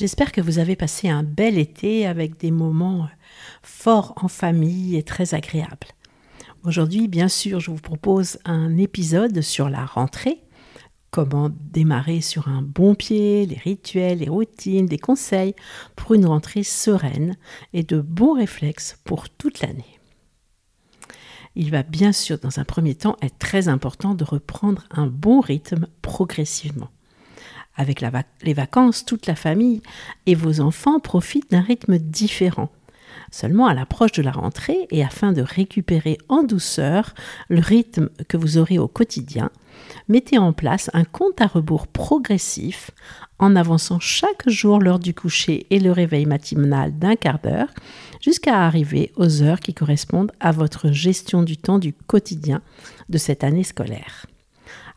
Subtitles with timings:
[0.00, 3.06] J'espère que vous avez passé un bel été avec des moments
[3.62, 5.88] forts en famille et très agréables.
[6.64, 10.40] Aujourd'hui, bien sûr, je vous propose un épisode sur la rentrée,
[11.10, 15.54] comment démarrer sur un bon pied, les rituels, les routines, des conseils
[15.96, 17.36] pour une rentrée sereine
[17.74, 20.00] et de bons réflexes pour toute l'année.
[21.56, 25.40] Il va bien sûr, dans un premier temps, être très important de reprendre un bon
[25.40, 26.88] rythme progressivement.
[27.76, 28.02] Avec
[28.42, 29.82] les vacances, toute la famille
[30.26, 32.70] et vos enfants profitent d'un rythme différent.
[33.30, 37.14] Seulement à l'approche de la rentrée et afin de récupérer en douceur
[37.48, 39.50] le rythme que vous aurez au quotidien,
[40.08, 42.90] mettez en place un compte à rebours progressif
[43.38, 47.72] en avançant chaque jour l'heure du coucher et le réveil matinal d'un quart d'heure
[48.20, 52.60] jusqu'à arriver aux heures qui correspondent à votre gestion du temps du quotidien
[53.08, 54.26] de cette année scolaire.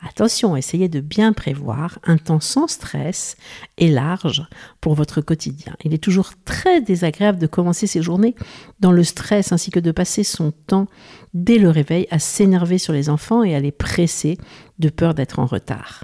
[0.08, 3.38] Attention, essayez de bien prévoir un temps sans stress
[3.78, 4.46] et large
[4.82, 5.76] pour votre quotidien.
[5.84, 8.36] Il est toujours très désagréable de commencer ses journées
[8.82, 10.88] dans le stress ainsi que de passer son temps
[11.34, 14.38] dès le réveil à s'énerver sur les enfants et à les presser
[14.80, 16.04] de peur d'être en retard.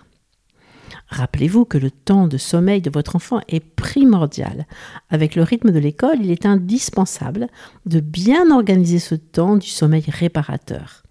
[1.09, 4.67] Rappelez-vous que le temps de sommeil de votre enfant est primordial.
[5.09, 7.47] Avec le rythme de l'école, il est indispensable
[7.85, 11.03] de bien organiser ce temps du sommeil réparateur.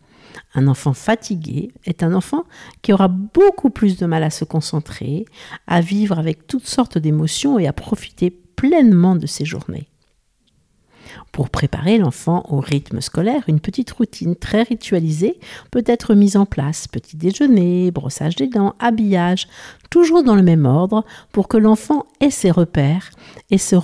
[0.55, 2.45] Un enfant fatigué est un enfant
[2.83, 5.25] qui aura beaucoup plus de mal à se concentrer,
[5.67, 9.89] à vivre avec toutes sortes d'émotions et à profiter pleinement de ses journées.
[11.33, 15.39] Pour préparer l'enfant au rythme scolaire, une petite routine très ritualisée
[15.71, 16.89] peut être mise en place.
[16.89, 19.49] Petit déjeuner, brossage des dents, habillage,
[19.91, 23.11] toujours dans le même ordre pour que l'enfant ait ses repères
[23.51, 23.77] et se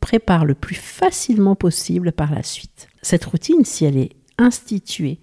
[0.00, 2.88] prépare le plus facilement possible par la suite.
[3.02, 5.20] Cette routine, si elle est instituée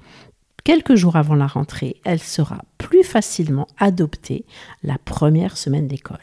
[0.68, 4.44] quelques jours avant la rentrée, elle sera plus facilement adoptée
[4.84, 6.18] la première semaine d'école.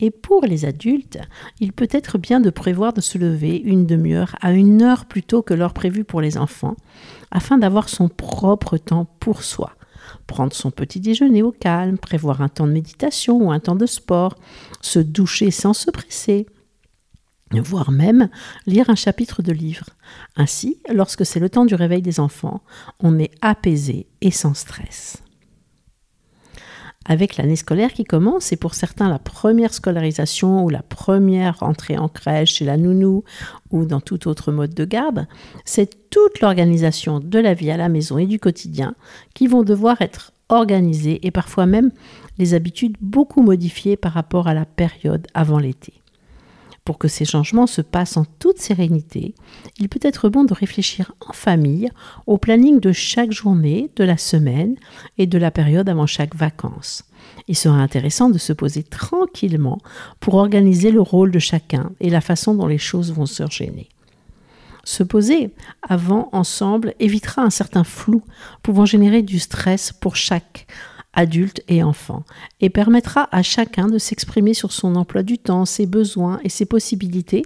[0.00, 1.18] Et pour les adultes,
[1.60, 5.22] il peut être bien de prévoir de se lever une demi-heure à une heure plus
[5.22, 6.74] tôt que l'heure prévue pour les enfants,
[7.30, 9.74] afin d'avoir son propre temps pour soi.
[10.26, 13.84] Prendre son petit déjeuner au calme, prévoir un temps de méditation ou un temps de
[13.84, 14.38] sport,
[14.80, 16.46] se doucher sans se presser,
[17.52, 18.28] voire même
[18.66, 19.90] lire un chapitre de livre.
[20.36, 22.62] Ainsi, lorsque c'est le temps du réveil des enfants,
[23.00, 25.22] on est apaisé et sans stress.
[27.06, 31.98] Avec l'année scolaire qui commence, et pour certains la première scolarisation ou la première entrée
[31.98, 33.24] en crèche chez la nounou
[33.70, 35.26] ou dans tout autre mode de garde,
[35.66, 38.94] c'est toute l'organisation de la vie à la maison et du quotidien
[39.34, 41.90] qui vont devoir être organisées et parfois même
[42.38, 46.03] les habitudes beaucoup modifiées par rapport à la période avant l'été.
[46.84, 49.34] Pour que ces changements se passent en toute sérénité,
[49.78, 51.88] il peut être bon de réfléchir en famille
[52.26, 54.76] au planning de chaque journée, de la semaine
[55.16, 57.04] et de la période avant chaque vacances.
[57.48, 59.78] Il sera intéressant de se poser tranquillement
[60.20, 63.88] pour organiser le rôle de chacun et la façon dont les choses vont se gêner.
[64.84, 68.22] Se poser avant ensemble évitera un certain flou
[68.62, 70.66] pouvant générer du stress pour chaque
[71.14, 72.24] adultes et enfants,
[72.60, 76.66] et permettra à chacun de s'exprimer sur son emploi du temps, ses besoins et ses
[76.66, 77.44] possibilités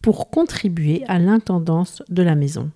[0.00, 2.70] pour contribuer à l'intendance de la maison.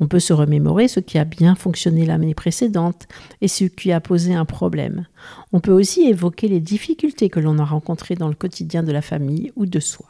[0.00, 3.06] On peut se remémorer ce qui a bien fonctionné l'année précédente
[3.40, 5.06] et ce qui a posé un problème.
[5.52, 9.02] On peut aussi évoquer les difficultés que l'on a rencontrées dans le quotidien de la
[9.02, 10.06] famille ou de soi.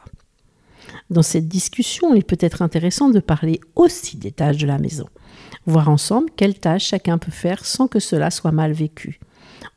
[1.09, 5.07] Dans cette discussion, il peut être intéressant de parler aussi des tâches de la maison,
[5.65, 9.19] voir ensemble quelles tâches chacun peut faire sans que cela soit mal vécu.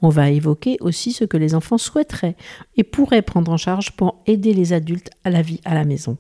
[0.03, 2.37] On va évoquer aussi ce que les enfants souhaiteraient
[2.77, 6.17] et pourraient prendre en charge pour aider les adultes à la vie à la maison.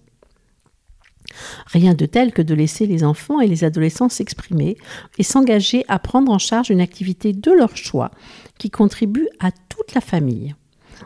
[1.66, 4.76] Rien de tel que de laisser les enfants et les adolescents s'exprimer
[5.18, 8.10] et s'engager à prendre en charge une activité de leur choix
[8.58, 10.54] qui contribue à toute la famille.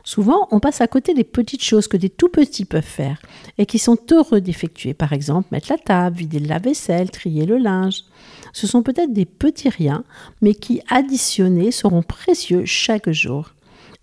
[0.05, 3.21] Souvent, on passe à côté des petites choses que des tout petits peuvent faire
[3.59, 4.95] et qui sont heureux d'effectuer.
[4.95, 8.05] Par exemple, mettre la table, vider le lave-vaisselle, trier le linge.
[8.53, 10.05] Ce sont peut-être des petits riens,
[10.41, 13.55] mais qui, additionnés, seront précieux chaque jour.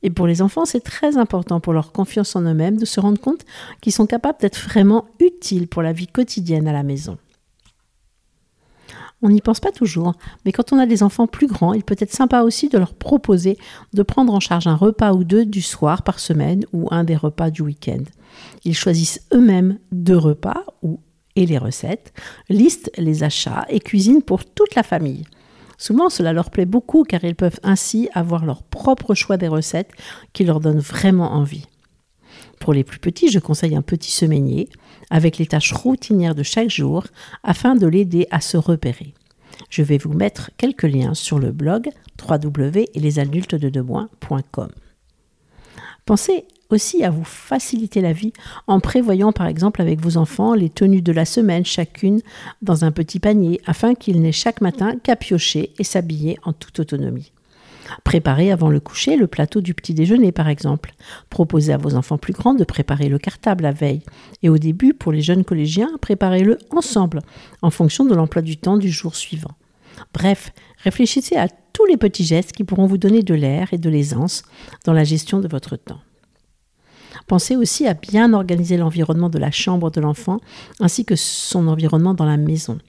[0.01, 3.19] Et pour les enfants, c'est très important pour leur confiance en eux-mêmes de se rendre
[3.19, 3.45] compte
[3.81, 7.17] qu'ils sont capables d'être vraiment utiles pour la vie quotidienne à la maison.
[9.21, 10.13] On n'y pense pas toujours,
[10.45, 12.93] mais quand on a des enfants plus grands, il peut être sympa aussi de leur
[12.93, 13.57] proposer
[13.93, 17.17] de prendre en charge un repas ou deux du soir par semaine ou un des
[17.17, 18.03] repas du week-end.
[18.63, 20.99] Ils choisissent eux-mêmes deux repas ou
[21.35, 22.13] et les recettes,
[22.49, 25.23] listent les achats et cuisinent pour toute la famille.
[25.77, 29.91] Souvent, cela leur plaît beaucoup car ils peuvent ainsi avoir leur propre choix des recettes
[30.33, 31.65] qui leur donnent vraiment envie.
[32.59, 34.69] Pour les plus petits, je conseille un petit semainier
[35.09, 37.07] avec les tâches routinières de chaque jour
[37.43, 39.13] afin de l'aider à se repérer.
[39.69, 41.89] Je vais vous mettre quelques liens sur le blog
[42.27, 44.69] www.lesadultesdedemain.com.
[46.05, 48.33] Pensez aussi à vous faciliter la vie
[48.67, 52.21] en prévoyant par exemple avec vos enfants les tenues de la semaine chacune
[52.61, 56.79] dans un petit panier afin qu'ils n'aient chaque matin qu'à piocher et s'habiller en toute
[56.79, 57.31] autonomie.
[58.03, 60.93] Préparez avant le coucher le plateau du petit déjeuner par exemple.
[61.29, 64.03] Proposez à vos enfants plus grands de préparer le cartable la veille.
[64.43, 67.21] Et au début, pour les jeunes collégiens, préparez-le ensemble
[67.61, 69.55] en fonction de l'emploi du temps du jour suivant.
[70.13, 70.51] Bref,
[70.83, 74.43] réfléchissez à tous les petits gestes qui pourront vous donner de l'air et de l'aisance
[74.85, 75.99] dans la gestion de votre temps.
[77.27, 80.39] Pensez aussi à bien organiser l'environnement de la chambre de l'enfant
[80.79, 82.79] ainsi que son environnement dans la maison.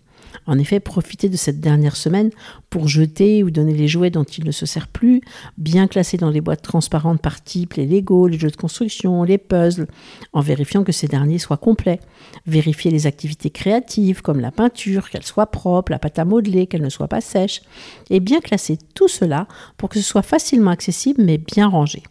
[0.51, 2.31] En effet, profitez de cette dernière semaine
[2.71, 5.21] pour jeter ou donner les jouets dont il ne se sert plus,
[5.59, 9.39] bien classer dans les boîtes transparentes par type les Lego, les jeux de construction, les
[9.39, 9.87] puzzles,
[10.33, 12.01] en vérifiant que ces derniers soient complets.
[12.49, 16.83] Vérifiez les activités créatives comme la peinture, qu'elle soit propre, la pâte à modeler, qu'elle
[16.83, 17.63] ne soit pas sèche,
[18.11, 22.03] et bien classer tout cela pour que ce soit facilement accessible mais bien rangé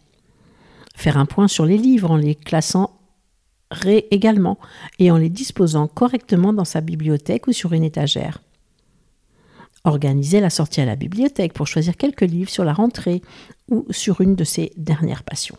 [0.96, 2.99] faire un point sur les livres en les classant
[4.10, 4.58] également
[4.98, 8.42] et en les disposant correctement dans sa bibliothèque ou sur une étagère.
[9.84, 13.22] Organiser la sortie à la bibliothèque pour choisir quelques livres sur la rentrée
[13.68, 15.56] ou sur une de ses dernières passions.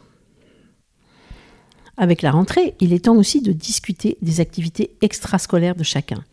[1.97, 6.23] Avec la rentrée, il est temps aussi de discuter des activités extrascolaires de chacun.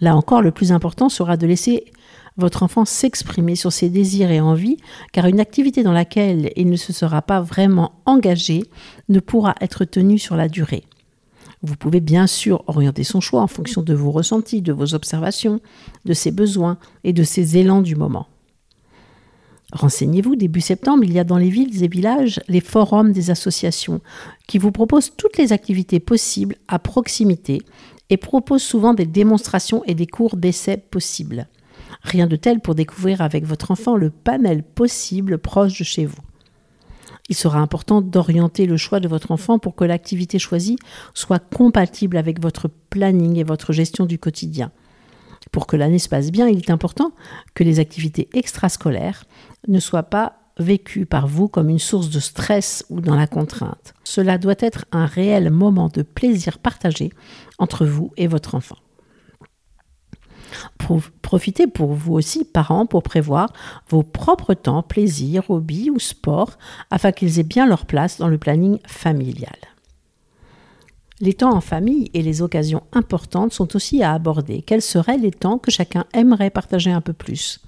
[0.00, 1.84] Là encore, le plus important sera de laisser
[2.36, 4.78] votre enfant s'exprimer sur ses désirs et envies,
[5.12, 8.64] car une activité dans laquelle il ne se sera pas vraiment engagé
[9.08, 10.84] ne pourra être tenue sur la durée.
[11.62, 15.60] Vous pouvez bien sûr orienter son choix en fonction de vos ressentis, de vos observations,
[16.06, 18.26] de ses besoins et de ses élans du moment.
[19.72, 24.00] Renseignez-vous, début septembre, il y a dans les villes et villages les forums des associations
[24.48, 27.62] qui vous proposent toutes les activités possibles à proximité
[28.08, 31.46] et proposent souvent des démonstrations et des cours d'essai possibles.
[32.02, 36.18] Rien de tel pour découvrir avec votre enfant le panel possible proche de chez vous.
[37.30, 40.76] Il sera important d'orienter le choix de votre enfant pour que l'activité choisie
[41.14, 44.72] soit compatible avec votre planning et votre gestion du quotidien.
[45.52, 47.12] Pour que l'année se passe bien, il est important
[47.54, 49.24] que les activités extrascolaires
[49.68, 53.94] ne soient pas vécues par vous comme une source de stress ou dans la contrainte.
[54.04, 57.10] Cela doit être un réel moment de plaisir partagé
[57.58, 58.76] entre vous et votre enfant.
[61.22, 63.52] Profitez pour vous aussi, parents, pour prévoir
[63.88, 66.58] vos propres temps, plaisirs, hobbies ou sports,
[66.90, 69.69] afin qu'ils aient bien leur place dans le planning familial.
[71.22, 74.62] Les temps en famille et les occasions importantes sont aussi à aborder.
[74.62, 77.60] Quels seraient les temps que chacun aimerait partager un peu plus?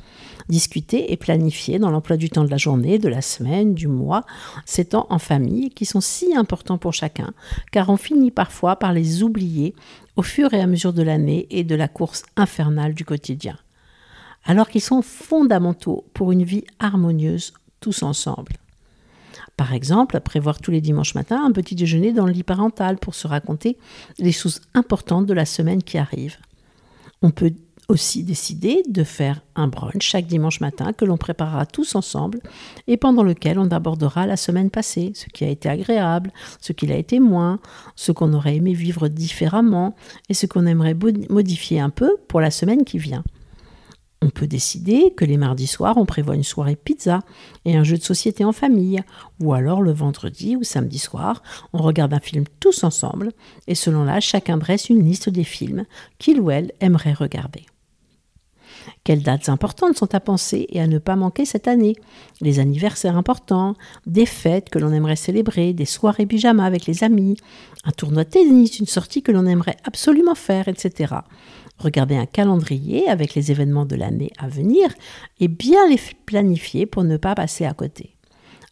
[0.48, 4.24] Discuter et planifier dans l'emploi du temps de la journée, de la semaine, du mois,
[4.64, 7.34] ces temps en famille qui sont si importants pour chacun,
[7.72, 9.74] car on finit parfois par les oublier
[10.16, 13.58] au fur et à mesure de l'année et de la course infernale du quotidien,
[14.46, 18.52] alors qu'ils sont fondamentaux pour une vie harmonieuse tous ensemble.
[19.56, 23.14] Par exemple, prévoir tous les dimanches matins un petit déjeuner dans le lit parental pour
[23.14, 23.76] se raconter
[24.18, 26.36] les choses importantes de la semaine qui arrive.
[27.22, 27.52] On peut
[27.88, 32.40] aussi décider de faire un brunch chaque dimanche matin que l'on préparera tous ensemble
[32.86, 36.86] et pendant lequel on abordera la semaine passée, ce qui a été agréable, ce qui
[36.86, 37.58] l'a été moins,
[37.96, 39.94] ce qu'on aurait aimé vivre différemment
[40.28, 40.96] et ce qu'on aimerait
[41.28, 43.24] modifier un peu pour la semaine qui vient.
[44.22, 47.20] On peut décider que les mardis soirs, on prévoit une soirée pizza
[47.64, 49.02] et un jeu de société en famille,
[49.40, 53.32] ou alors le vendredi ou samedi soir, on regarde un film tous ensemble,
[53.66, 55.84] et selon là, chacun dresse une liste des films
[56.18, 57.66] qu'il ou elle aimerait regarder.
[59.04, 61.96] Quelles dates importantes sont à penser et à ne pas manquer cette année?
[62.40, 63.74] Les anniversaires importants,
[64.06, 67.36] des fêtes que l'on aimerait célébrer, des soirées pyjama avec les amis,
[67.84, 71.14] un tournoi de tennis, une sortie que l'on aimerait absolument faire, etc.
[71.82, 74.88] Regardez un calendrier avec les événements de l'année à venir
[75.40, 78.14] et bien les planifier pour ne pas passer à côté.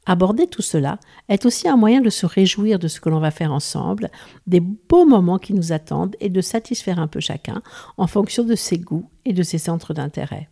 [0.07, 3.33] Aborder tout cela est aussi un moyen de se réjouir de ce que l'on va
[3.33, 4.11] faire ensemble,
[4.47, 7.63] des beaux moments qui nous attendent et de satisfaire un peu chacun
[7.97, 10.49] en fonction de ses goûts et de ses centres d'intérêt.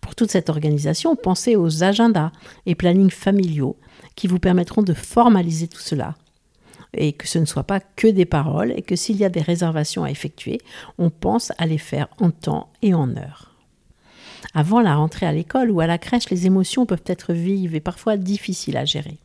[0.00, 2.32] Pour toute cette organisation, pensez aux agendas
[2.64, 3.76] et plannings familiaux
[4.16, 6.14] qui vous permettront de formaliser tout cela
[6.94, 9.42] et que ce ne soit pas que des paroles et que s'il y a des
[9.42, 10.60] réservations à effectuer,
[10.98, 13.50] on pense à les faire en temps et en heure.
[14.54, 17.80] Avant la rentrée à l'école ou à la crèche, les émotions peuvent être vives et
[17.80, 19.18] parfois difficiles à gérer.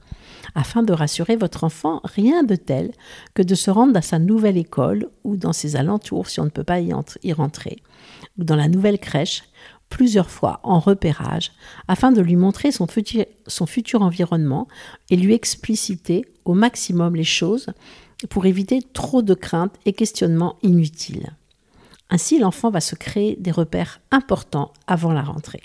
[0.53, 2.91] Afin de rassurer votre enfant, rien de tel
[3.33, 6.49] que de se rendre à sa nouvelle école ou dans ses alentours si on ne
[6.49, 6.93] peut pas y,
[7.33, 7.77] rentrer,
[8.37, 9.43] ou dans la nouvelle crèche
[9.89, 11.51] plusieurs fois en repérage
[11.87, 14.67] afin de lui montrer son futur, son futur environnement
[15.09, 17.67] et lui expliciter au maximum les choses
[18.29, 21.35] pour éviter trop de craintes et questionnements inutiles.
[22.09, 25.63] Ainsi, l'enfant va se créer des repères importants avant la rentrée.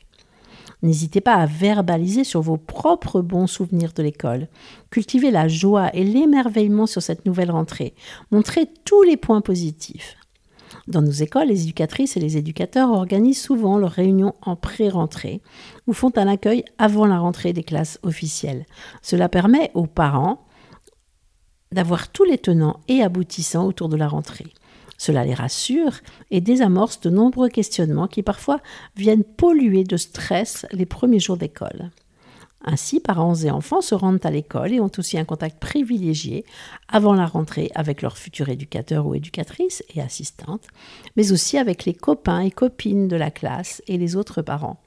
[0.82, 4.48] N'hésitez pas à verbaliser sur vos propres bons souvenirs de l'école.
[4.90, 7.94] Cultivez la joie et l'émerveillement sur cette nouvelle rentrée.
[8.30, 10.16] Montrez tous les points positifs.
[10.88, 15.40] Dans nos écoles, les éducatrices et les éducateurs organisent souvent leurs réunions en pré-rentrée
[15.86, 18.66] ou font un accueil avant la rentrée des classes officielles.
[19.02, 20.46] Cela permet aux parents
[21.72, 24.52] d'avoir tous les tenants et aboutissants autour de la rentrée.
[24.98, 28.60] Cela les rassure et désamorce de nombreux questionnements qui parfois
[28.96, 31.90] viennent polluer de stress les premiers jours d'école.
[32.64, 36.44] Ainsi, parents et enfants se rendent à l'école et ont aussi un contact privilégié
[36.88, 40.66] avant la rentrée avec leurs futurs éducateurs ou éducatrices et assistantes,
[41.16, 44.78] mais aussi avec les copains et copines de la classe et les autres parents.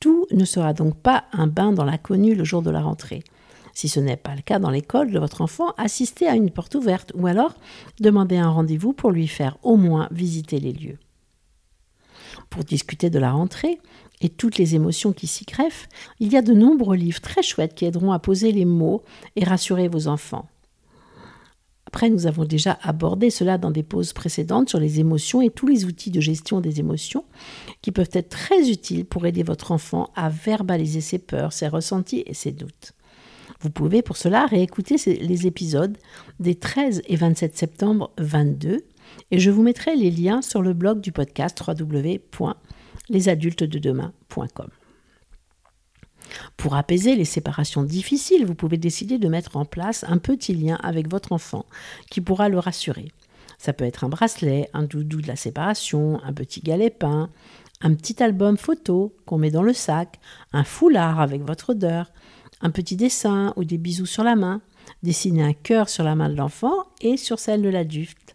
[0.00, 3.22] Tout ne sera donc pas un bain dans l'inconnu le jour de la rentrée.
[3.72, 6.74] Si ce n'est pas le cas dans l'école de votre enfant, assistez à une porte
[6.74, 7.54] ouverte ou alors
[8.00, 10.98] demandez un rendez-vous pour lui faire au moins visiter les lieux.
[12.50, 13.80] Pour discuter de la rentrée,
[14.20, 15.88] et toutes les émotions qui s'y greffent,
[16.20, 19.02] il y a de nombreux livres très chouettes qui aideront à poser les mots
[19.36, 20.48] et rassurer vos enfants.
[21.86, 25.66] Après, nous avons déjà abordé cela dans des pauses précédentes sur les émotions et tous
[25.66, 27.24] les outils de gestion des émotions
[27.80, 32.24] qui peuvent être très utiles pour aider votre enfant à verbaliser ses peurs, ses ressentis
[32.26, 32.92] et ses doutes.
[33.60, 35.96] Vous pouvez pour cela réécouter les épisodes
[36.40, 38.84] des 13 et 27 septembre 22
[39.30, 42.20] et je vous mettrai les liens sur le blog du podcast www
[43.08, 44.68] lesadultesdedemain.com.
[46.56, 50.76] Pour apaiser les séparations difficiles, vous pouvez décider de mettre en place un petit lien
[50.82, 51.66] avec votre enfant
[52.10, 53.12] qui pourra le rassurer.
[53.58, 57.30] Ça peut être un bracelet, un doudou de la séparation, un petit galet peint,
[57.80, 60.18] un petit album photo qu'on met dans le sac,
[60.52, 62.10] un foulard avec votre odeur,
[62.60, 64.60] un petit dessin ou des bisous sur la main,
[65.02, 68.25] dessiner un cœur sur la main de l'enfant et sur celle de l'adulte,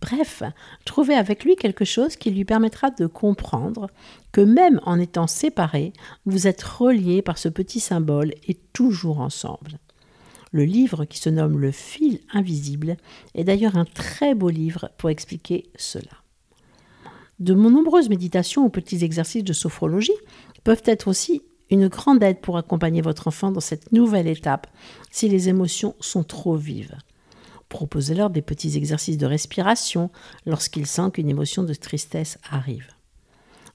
[0.00, 0.42] Bref,
[0.84, 3.88] trouvez avec lui quelque chose qui lui permettra de comprendre
[4.32, 5.92] que même en étant séparés,
[6.24, 9.78] vous êtes reliés par ce petit symbole et toujours ensemble.
[10.52, 12.96] Le livre qui se nomme Le fil invisible
[13.34, 16.10] est d'ailleurs un très beau livre pour expliquer cela.
[17.38, 20.12] De nombreuses méditations ou petits exercices de sophrologie
[20.64, 24.66] peuvent être aussi une grande aide pour accompagner votre enfant dans cette nouvelle étape
[25.10, 26.96] si les émotions sont trop vives.
[27.70, 30.10] Proposez-leur des petits exercices de respiration
[30.44, 32.88] lorsqu'ils sentent qu'une émotion de tristesse arrive.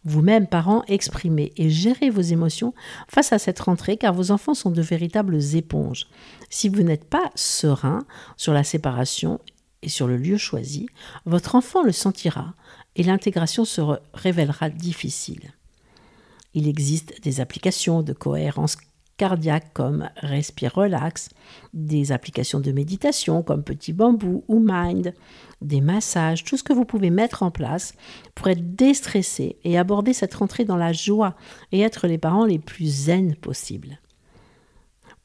[0.04, 2.76] Vous-même, parents, exprimez et gérez vos émotions
[3.08, 6.08] face à cette rentrée car vos enfants sont de véritables éponges.
[6.52, 8.06] Si vous n'êtes pas serein
[8.38, 9.40] sur la séparation
[9.82, 10.88] et sur le lieu choisi,
[11.26, 12.54] votre enfant le sentira
[12.96, 13.82] et l'intégration se
[14.14, 15.54] révélera difficile.
[16.54, 18.78] Il existe des applications de cohérence
[19.18, 21.30] cardiaque comme Respire Relax,
[21.74, 25.14] des applications de méditation comme Petit Bambou ou Mind,
[25.62, 27.94] des massages, tout ce que vous pouvez mettre en place
[28.34, 31.36] pour être déstressé et aborder cette rentrée dans la joie
[31.72, 34.00] et être les parents les plus zen possibles.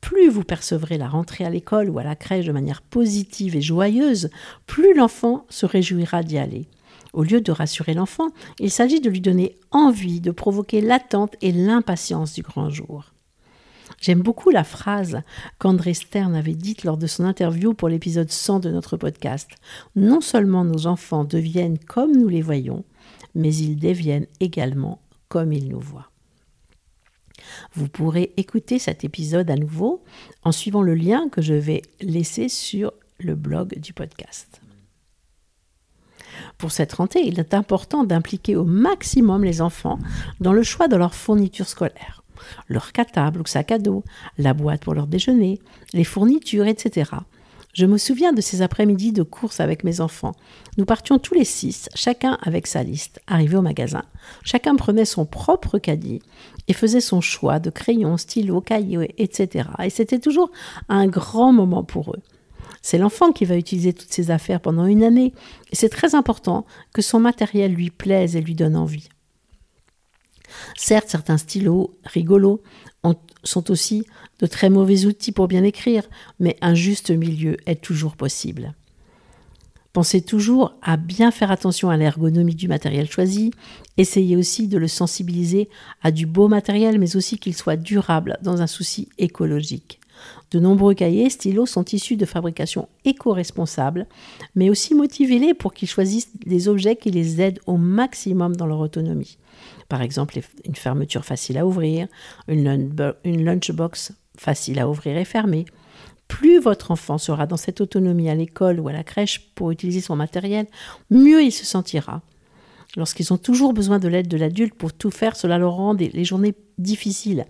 [0.00, 3.60] Plus vous percevrez la rentrée à l'école ou à la crèche de manière positive et
[3.60, 4.30] joyeuse,
[4.66, 6.68] plus l'enfant se réjouira d'y aller.
[7.12, 8.28] Au lieu de rassurer l'enfant,
[8.60, 13.12] il s'agit de lui donner envie, de provoquer l'attente et l'impatience du grand jour.
[13.98, 15.22] J'aime beaucoup la phrase
[15.58, 19.50] qu'André Stern avait dite lors de son interview pour l'épisode 100 de notre podcast.
[19.96, 22.84] Non seulement nos enfants deviennent comme nous les voyons,
[23.34, 26.10] mais ils deviennent également comme ils nous voient.
[27.74, 30.02] Vous pourrez écouter cet épisode à nouveau
[30.42, 34.60] en suivant le lien que je vais laisser sur le blog du podcast.
[36.58, 39.98] Pour cette rentrée, il est important d'impliquer au maximum les enfants
[40.40, 42.19] dans le choix de leur fourniture scolaire.
[42.68, 44.04] Leur cartable ou sac à dos,
[44.38, 45.60] la boîte pour leur déjeuner,
[45.92, 47.10] les fournitures, etc.
[47.72, 50.34] Je me souviens de ces après-midi de course avec mes enfants.
[50.76, 53.20] Nous partions tous les six, chacun avec sa liste.
[53.28, 54.02] Arrivés au magasin,
[54.42, 56.20] chacun prenait son propre caddie
[56.66, 59.68] et faisait son choix de crayons, stylos, cahiers, etc.
[59.84, 60.50] Et c'était toujours
[60.88, 62.22] un grand moment pour eux.
[62.82, 65.32] C'est l'enfant qui va utiliser toutes ces affaires pendant une année,
[65.70, 69.08] et c'est très important que son matériel lui plaise et lui donne envie.
[70.76, 72.62] Certes, certains stylos rigolos
[73.44, 74.04] sont aussi
[74.38, 76.04] de très mauvais outils pour bien écrire,
[76.38, 78.74] mais un juste milieu est toujours possible.
[79.92, 83.50] Pensez toujours à bien faire attention à l'ergonomie du matériel choisi.
[83.96, 85.68] Essayez aussi de le sensibiliser
[86.02, 89.98] à du beau matériel, mais aussi qu'il soit durable dans un souci écologique.
[90.52, 94.06] De nombreux cahiers stylos sont issus de fabrication éco-responsable,
[94.54, 98.80] mais aussi motivez-les pour qu'ils choisissent des objets qui les aident au maximum dans leur
[98.80, 99.38] autonomie.
[99.90, 102.06] Par exemple, une fermeture facile à ouvrir,
[102.46, 102.94] une,
[103.24, 105.64] lunchbox facile à ouvrir et fermer.
[106.28, 110.00] Plus votre enfant sera dans cette autonomie à l'école ou à la crèche pour utiliser
[110.00, 110.68] son matériel,
[111.10, 112.22] mieux il se sentira.
[112.96, 116.24] Lorsqu'ils ont toujours besoin de l'aide de l'adulte pour tout faire, cela leur rend les
[116.24, 117.46] journées difficiles,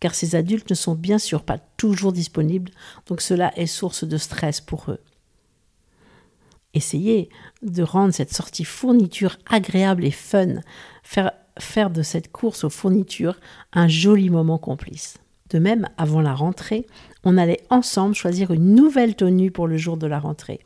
[0.00, 2.72] car ces adultes ne sont bien sûr pas toujours disponibles,
[3.06, 5.00] donc cela est source de stress pour eux.
[6.74, 7.28] Essayez
[7.62, 10.56] de rendre cette sortie fourniture agréable et fun,
[11.04, 13.38] faire faire de cette course aux fournitures
[13.72, 15.18] un joli moment complice.
[15.50, 16.86] De même, avant la rentrée,
[17.22, 20.60] on allait ensemble choisir une nouvelle tenue pour le jour de la rentrée.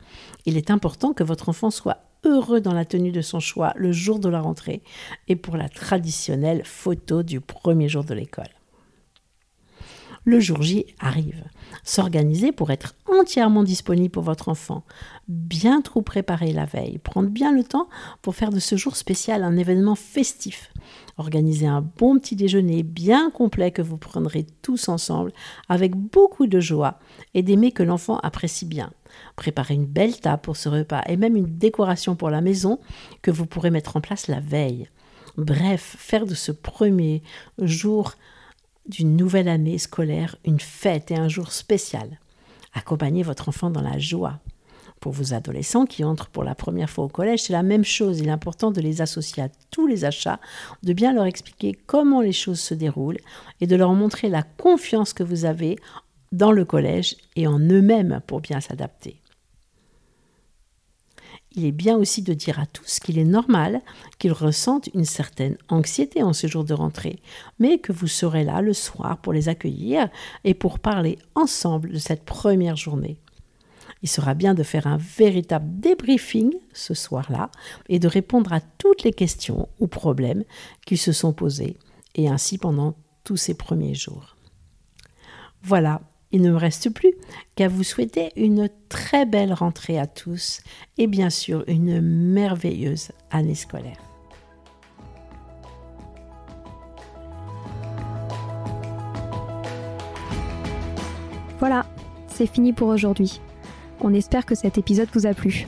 [0.46, 3.92] Il est important que votre enfant soit heureux dans la tenue de son choix le
[3.92, 4.82] jour de la rentrée
[5.28, 8.57] et pour la traditionnelle photo du premier jour de l'école
[10.28, 11.42] le jour J arrive.
[11.84, 14.84] S'organiser pour être entièrement disponible pour votre enfant,
[15.26, 17.88] bien trop préparer la veille, prendre bien le temps
[18.20, 20.70] pour faire de ce jour spécial un événement festif.
[21.16, 25.32] Organiser un bon petit déjeuner bien complet que vous prendrez tous ensemble
[25.68, 26.98] avec beaucoup de joie
[27.32, 28.92] et d'aimer que l'enfant apprécie bien.
[29.34, 32.78] Préparer une belle table pour ce repas et même une décoration pour la maison
[33.22, 34.88] que vous pourrez mettre en place la veille.
[35.38, 37.22] Bref, faire de ce premier
[37.58, 38.14] jour
[38.88, 42.18] d'une nouvelle année scolaire une fête et un jour spécial.
[42.74, 44.40] Accompagnez votre enfant dans la joie.
[45.00, 48.18] Pour vos adolescents qui entrent pour la première fois au collège, c'est la même chose.
[48.18, 50.40] Il est important de les associer à tous les achats,
[50.82, 53.20] de bien leur expliquer comment les choses se déroulent
[53.60, 55.76] et de leur montrer la confiance que vous avez
[56.32, 59.20] dans le collège et en eux-mêmes pour bien s'adapter
[61.58, 63.82] il est bien aussi de dire à tous qu'il est normal
[64.18, 67.18] qu'ils ressentent une certaine anxiété en ce jour de rentrée,
[67.58, 70.08] mais que vous serez là le soir pour les accueillir
[70.44, 73.18] et pour parler ensemble de cette première journée.
[74.02, 77.50] Il sera bien de faire un véritable débriefing ce soir-là
[77.88, 80.44] et de répondre à toutes les questions ou problèmes
[80.86, 81.76] qui se sont posés,
[82.14, 82.94] et ainsi pendant
[83.24, 84.36] tous ces premiers jours.
[85.62, 87.14] Voilà, il ne me reste plus
[87.54, 90.60] qu'à vous souhaiter une très belle rentrée à tous
[90.98, 93.96] et bien sûr une merveilleuse année scolaire.
[101.58, 101.86] Voilà,
[102.28, 103.40] c'est fini pour aujourd'hui.
[104.00, 105.66] On espère que cet épisode vous a plu.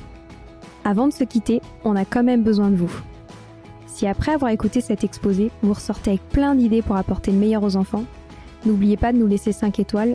[0.85, 2.92] Avant de se quitter, on a quand même besoin de vous.
[3.87, 7.64] Si après avoir écouté cet exposé, vous ressortez avec plein d'idées pour apporter le meilleur
[7.64, 8.05] aux enfants,
[8.64, 10.14] n'oubliez pas de nous laisser 5 étoiles